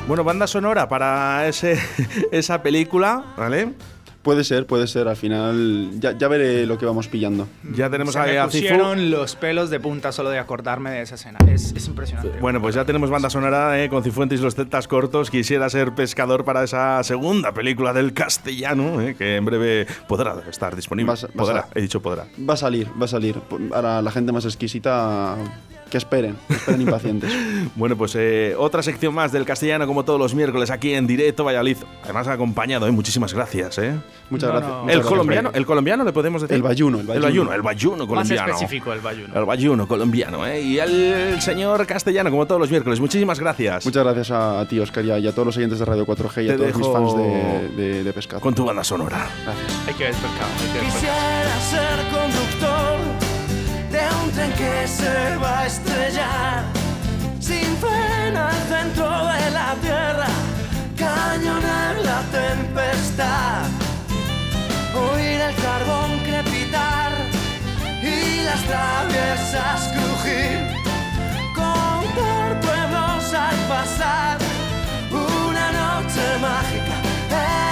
Bueno, 0.07 0.23
banda 0.23 0.47
sonora 0.47 0.87
para 0.87 1.47
ese, 1.47 1.77
esa 2.31 2.63
película, 2.63 3.25
¿vale? 3.37 3.73
Puede 4.21 4.43
ser, 4.43 4.65
puede 4.65 4.87
ser. 4.87 5.07
Al 5.07 5.15
final 5.15 5.89
ya, 5.99 6.17
ya 6.17 6.27
veré 6.27 6.65
lo 6.65 6.77
que 6.77 6.85
vamos 6.85 7.07
pillando. 7.07 7.47
Ya 7.73 7.89
tenemos 7.89 8.13
Se 8.13 8.19
a, 8.19 8.23
me 8.25 8.37
a 8.37 8.49
Cifu. 8.49 8.63
pusieron 8.63 9.09
los 9.09 9.35
pelos 9.37 9.69
de 9.69 9.79
punta 9.79 10.11
solo 10.11 10.29
de 10.29 10.37
acordarme 10.39 10.91
de 10.91 11.01
esa 11.01 11.15
escena. 11.15 11.39
Es, 11.47 11.71
es 11.73 11.87
impresionante. 11.87 12.37
Bueno, 12.39 12.61
pues 12.61 12.75
ya 12.75 12.83
tenemos 12.83 13.09
banda 13.09 13.29
sonora 13.29 13.81
eh, 13.81 13.89
con 13.89 14.03
Cifuentes 14.03 14.39
y 14.39 14.43
los 14.43 14.55
Tetas 14.55 14.87
Cortos. 14.89 15.29
Quisiera 15.31 15.69
ser 15.69 15.93
pescador 15.95 16.43
para 16.43 16.63
esa 16.63 17.01
segunda 17.03 17.53
película 17.53 17.93
del 17.93 18.13
castellano, 18.13 18.99
eh, 19.01 19.15
que 19.17 19.37
en 19.37 19.45
breve 19.45 19.87
podrá 20.09 20.35
estar 20.49 20.75
disponible. 20.75 21.09
Vas 21.11 21.23
a- 21.23 21.27
vas 21.27 21.35
podrá, 21.35 21.59
a- 21.61 21.67
he 21.75 21.81
dicho 21.81 22.01
podrá. 22.01 22.25
Va 22.49 22.55
a 22.55 22.57
salir, 22.57 22.89
va 22.99 23.05
a 23.05 23.09
salir. 23.09 23.39
Ahora 23.73 24.01
la 24.01 24.11
gente 24.11 24.33
más 24.33 24.43
exquisita, 24.43 25.37
que 25.89 25.97
esperen, 25.97 26.35
que 26.47 26.53
esperen 26.55 26.81
impacientes. 26.81 27.31
Bueno, 27.75 27.95
pues 27.97 28.15
eh, 28.15 28.55
otra 28.57 28.81
sección 28.81 29.13
más 29.13 29.31
del 29.31 29.45
castellano, 29.45 29.85
como 29.87 30.03
todos 30.03 30.19
los 30.19 30.33
miércoles, 30.33 30.69
aquí 30.71 30.93
en 30.93 31.05
directo 31.05 31.43
Valladolid. 31.43 31.77
Además, 32.03 32.27
acompañado, 32.27 32.87
¿eh? 32.87 32.91
muchísimas 32.91 33.33
gracias. 33.33 33.77
¿eh. 33.77 33.95
Muchas 34.29 34.49
No, 34.49 34.53
gracias. 34.55 34.71
no. 34.71 34.81
muchas 34.83 34.93
El 34.95 35.01
gracias, 35.01 35.05
colombiano, 35.09 35.51
el 35.53 35.65
colombiano 35.65 36.03
le 36.03 36.13
podemos 36.13 36.41
decir. 36.41 36.55
El 36.55 36.63
bayuno, 36.63 36.99
el 37.01 37.09
El 37.09 37.21
bayuno. 37.21 37.53
el 37.53 37.61
bayuno 37.61 37.97
Más 37.99 38.07
colombiano. 38.07 38.53
específico 38.53 38.93
el 38.93 39.01
bayuno. 39.01 39.37
El 39.39 39.45
bayuno 39.45 39.87
colombiano, 39.87 40.47
¿eh? 40.47 40.61
Y 40.61 40.79
el 40.79 41.41
señor 41.41 41.85
castellano, 41.85 42.31
como 42.31 42.45
todos 42.47 42.59
los 42.61 42.69
miércoles. 42.71 42.99
Muchísimas 42.99 43.39
gracias. 43.39 43.85
Muchas 43.85 44.03
gracias 44.03 44.31
a, 44.31 44.61
a 44.61 44.67
ti, 44.67 44.79
Oscar, 44.79 45.05
y 45.05 45.11
a, 45.11 45.19
y 45.19 45.27
a 45.27 45.31
todos 45.31 45.45
los 45.47 45.57
oyentes 45.57 45.79
de 45.79 45.85
Radio 45.85 46.05
4G 46.05 46.45
y 46.45 46.49
a 46.49 46.57
todos 46.57 46.75
mis 46.75 46.87
fans 46.87 47.15
de, 47.15 47.69
de, 47.83 48.03
de 48.03 48.13
pescado. 48.13 48.41
Con 48.41 48.53
tu 48.55 48.65
banda 48.65 48.83
sonora. 48.83 49.27
Gracias. 49.43 49.87
Hay 49.87 49.93
que 49.93 50.03
ver 50.05 50.13
pescado, 50.13 50.51
hay 50.61 50.67
que 50.67 50.73
ver 50.79 50.83
pescado. 50.83 50.95
Quisiera 50.95 51.59
ser 51.59 51.97
conductor 52.11 53.26
de 53.91 54.01
un 54.23 54.31
tren 54.31 54.51
que 54.53 54.87
se 54.87 55.37
va 55.37 55.59
a 55.59 55.65
estrellar. 55.65 56.63
Sin 57.39 57.69
frenos 57.77 58.55
dentro 58.69 59.07
de 59.07 59.51
la 59.51 59.75
tierra, 59.81 60.27
cañonar 60.97 61.95
la 62.09 62.21
tempestad, 62.39 63.63
oír 64.93 65.39
el 65.49 65.55
carbón 65.55 66.19
crepitar 66.27 67.11
y 68.01 68.43
las 68.43 68.61
traviesas 68.71 69.79
crujir, 69.93 70.57
contar 71.55 72.59
pueblos 72.59 73.33
al 73.33 73.57
pasar, 73.73 74.37
una 75.11 75.71
noche 75.71 76.25
mágica 76.41 77.66